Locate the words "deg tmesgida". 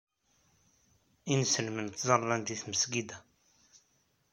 2.43-3.17